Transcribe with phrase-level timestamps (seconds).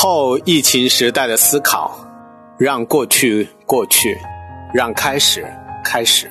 [0.00, 1.92] 后疫情时代的思考，
[2.56, 4.16] 让过去过去，
[4.72, 5.44] 让开始
[5.84, 6.30] 开始。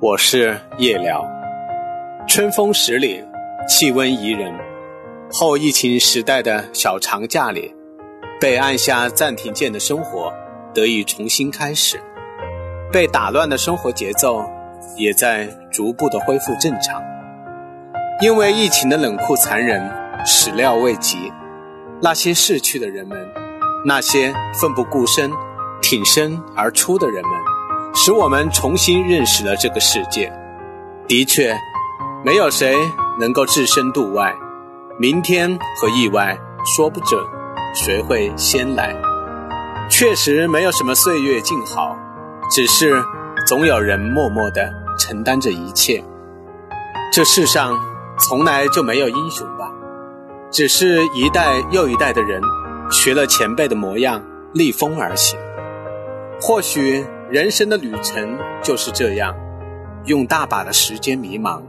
[0.00, 1.28] 我是夜聊，
[2.28, 3.20] 春风十里，
[3.68, 4.54] 气温宜人。
[5.28, 7.74] 后疫情时代的小长假里，
[8.40, 10.32] 被按下暂停键的生活
[10.72, 12.00] 得以重新开始，
[12.92, 14.40] 被打乱的生活节奏
[14.96, 17.02] 也在逐步的恢复正常。
[18.20, 19.82] 因为疫情的冷酷残忍，
[20.24, 21.32] 始料未及。
[22.00, 23.18] 那些逝去的人们，
[23.84, 25.32] 那些奋不顾身、
[25.80, 27.32] 挺身而出的人们，
[27.94, 30.32] 使我们重新认识了这个世界。
[31.08, 31.58] 的确，
[32.24, 32.76] 没有谁
[33.18, 34.32] 能够置身度外，
[34.98, 36.38] 明天和意外
[36.76, 37.20] 说不准
[37.74, 38.94] 谁会先来。
[39.90, 41.96] 确实没有什么岁月静好，
[42.50, 43.02] 只是
[43.46, 46.04] 总有人默默地承担着一切。
[47.12, 47.76] 这世上
[48.20, 49.72] 从来就没有英雄吧。
[50.50, 52.40] 只是一代又一代的人
[52.90, 55.38] 学了前辈的模样，逆风而行。
[56.40, 59.36] 或许人生的旅程就是这样，
[60.06, 61.60] 用大把的时间迷茫，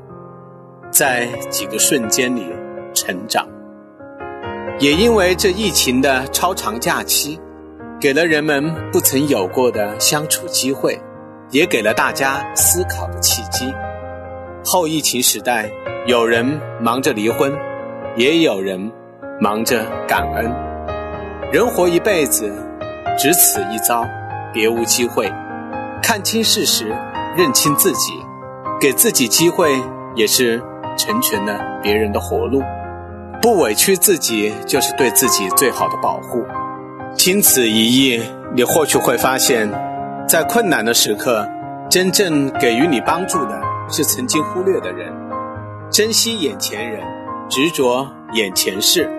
[0.90, 2.46] 在几个瞬间里
[2.94, 3.46] 成长。
[4.80, 7.38] 也因为这疫情的超长假期，
[8.00, 10.98] 给了人们不曾有过的相处机会，
[11.52, 13.74] 也给了大家思考的契机。
[14.64, 15.70] 后疫情时代，
[16.08, 17.52] 有人忙着离婚。
[18.16, 18.92] 也有人
[19.40, 20.52] 忙着感恩，
[21.52, 22.52] 人活一辈子，
[23.18, 24.06] 只此一遭，
[24.54, 25.32] 别无机会。
[26.02, 26.94] 看清事实，
[27.38, 28.14] 认清自己，
[28.80, 29.80] 给自己机会，
[30.16, 30.62] 也是
[30.98, 32.62] 成全了别人的活路。
[33.42, 36.44] 不委屈自己，就是对自己最好的保护。
[37.16, 38.22] 经此一役，
[38.54, 39.70] 你或许会发现，
[40.28, 41.48] 在困难的时刻，
[41.90, 45.14] 真正给予你帮助的是曾经忽略的人。
[45.90, 47.02] 珍惜眼前人。
[47.50, 49.10] 执着眼前事，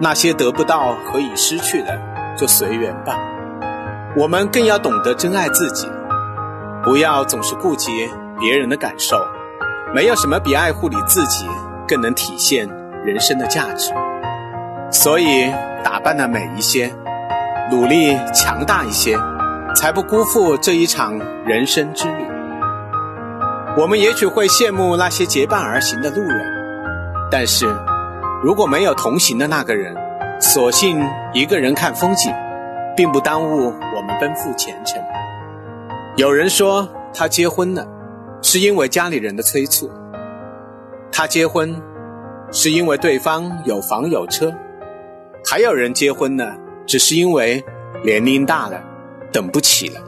[0.00, 1.96] 那些得不到和已失去的，
[2.36, 3.16] 就随缘吧。
[4.16, 5.88] 我们更要懂得珍爱自己，
[6.82, 8.10] 不要总是顾及
[8.40, 9.16] 别人的感受。
[9.94, 11.46] 没有什么比爱护你自己
[11.86, 12.68] 更能体现
[13.04, 13.92] 人生的价值。
[14.90, 15.48] 所以，
[15.84, 16.92] 打扮的美一些，
[17.70, 19.16] 努力强大一些，
[19.76, 21.16] 才不辜负这一场
[21.46, 22.26] 人生之旅。
[23.78, 26.55] 我们也许会羡慕那些结伴而行的路人。
[27.30, 27.66] 但是，
[28.42, 29.96] 如果没有同行的那个人，
[30.40, 32.32] 索性一个人看风景，
[32.96, 35.02] 并不耽误我们奔赴前程。
[36.16, 37.86] 有人说他结婚了，
[38.42, 39.88] 是因为家里人的催促；
[41.10, 41.82] 他结婚，
[42.52, 44.50] 是因为对方有房有车；
[45.44, 46.54] 还有人结婚了，
[46.86, 47.64] 只是因为
[48.04, 48.80] 年龄大了，
[49.32, 50.00] 等不起了。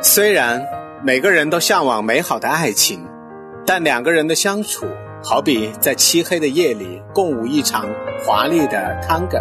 [0.00, 0.64] 虽然
[1.02, 3.04] 每个人都向往美好的爱情，
[3.66, 4.86] 但两个人的相处。
[5.24, 7.86] 好比在漆黑的夜里共舞一场
[8.24, 9.40] 华丽的探戈，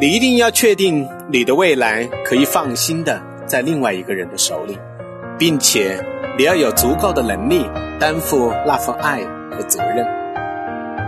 [0.00, 4.78] 你一定要确定你的未来可以放心的在另外一个人的手里，
[5.38, 6.02] 并且
[6.38, 7.68] 你要有足够的能力
[8.00, 9.20] 担负那份爱
[9.50, 10.06] 和责任。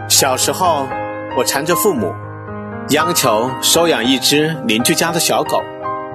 [0.09, 0.87] 小时候，
[1.37, 2.12] 我缠着父母，
[2.91, 5.62] 央求收养一只邻居家的小狗，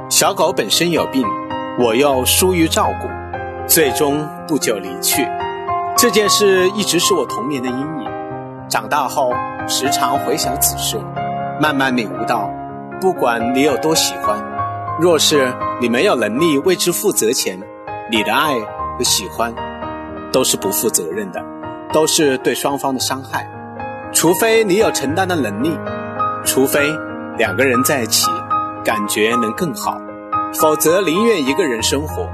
[0.10, 1.26] 小狗本身有病，
[1.80, 3.08] 我又疏于照顾，
[3.68, 5.28] 最终不久离去。
[5.96, 8.12] 这件事一直是我童年的阴影。
[8.70, 9.32] 长大后，
[9.68, 11.00] 时常回想此事，
[11.62, 12.50] 慢慢领悟到，
[13.00, 14.38] 不管你有多喜欢，
[15.00, 17.60] 若是你没有能力为之负责前，
[18.10, 18.56] 你的爱
[18.98, 19.54] 和喜欢
[20.32, 21.42] 都是不负责任的，
[21.94, 23.48] 都是对双方的伤害。
[24.12, 25.78] 除非你有承担的能力，
[26.44, 26.90] 除非
[27.38, 28.28] 两个人在一起
[28.84, 29.98] 感觉能更好，
[30.54, 32.28] 否则宁愿一个人生活。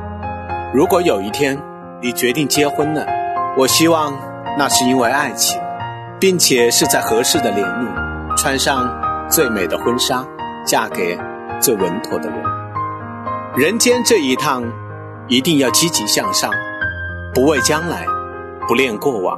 [0.74, 1.62] 如果有一天
[2.02, 3.06] 你决定结婚了，
[3.59, 4.18] 我希望
[4.58, 5.59] 那是因为爱情，
[6.18, 7.90] 并且是在合适的年龄，
[8.38, 8.90] 穿上
[9.30, 10.25] 最美的婚纱，
[10.66, 11.20] 嫁给
[11.59, 12.42] 最稳妥的人。
[13.58, 14.64] 人间这一趟，
[15.28, 16.50] 一定要积极向上，
[17.34, 18.06] 不畏将来，
[18.66, 19.38] 不恋过往，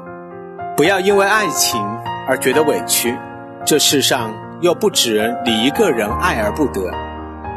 [0.77, 1.81] 不要因为爱情
[2.27, 3.17] 而觉得委屈。
[3.65, 6.91] 这世上又不止你一个人爱而不得，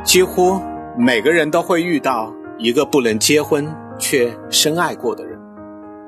[0.02, 0.58] 几乎
[0.96, 5.33] 每个人都会遇到一个不能结婚却深爱过的人。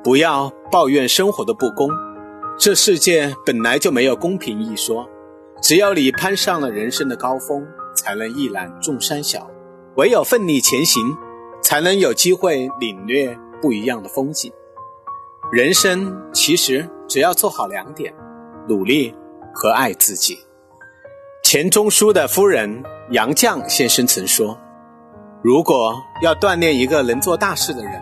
[0.06, 1.90] 不要抱怨生活的不公，
[2.56, 5.04] 这世界本来就没有公平一说。
[5.60, 7.66] 只有你攀上了人生的高峰，
[7.96, 9.40] 才能一览众山小；
[9.96, 11.02] 唯有奋力前行，
[11.60, 14.52] 才能有机会领略不一样的风景。
[15.50, 18.14] 人生其实只要做好两点：
[18.68, 19.12] 努力
[19.52, 20.38] 和爱自己。
[21.42, 22.80] 钱钟书的夫人
[23.10, 24.56] 杨绛先生曾说
[25.42, 28.00] ：“如果要锻炼一个能做大事的人。”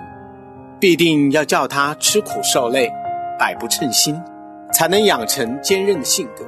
[0.85, 2.93] 必定要叫他吃苦受累，
[3.39, 4.21] 百不称心，
[4.71, 6.45] 才能养成坚韧的性格。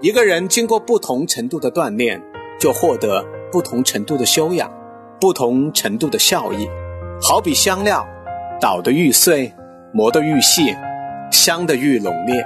[0.00, 2.22] 一个人经过不同程度的锻炼，
[2.58, 3.22] 就获得
[3.52, 4.72] 不同程度的修养，
[5.20, 6.70] 不同程度的效益。
[7.20, 8.08] 好比香料，
[8.62, 9.52] 捣得愈碎，
[9.92, 10.74] 磨得愈细，
[11.30, 12.42] 香得愈浓烈。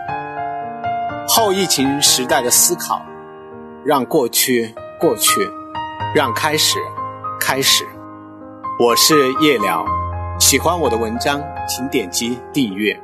[1.28, 3.00] 后疫情时代的思考，
[3.84, 5.48] 让过去过去，
[6.12, 6.76] 让开始
[7.38, 7.84] 开始。
[8.80, 9.86] 我是夜聊，
[10.44, 12.94] 喜欢我的文章，请点击订阅，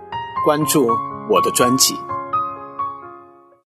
[0.44, 0.90] 关注
[1.30, 1.94] 我的专辑。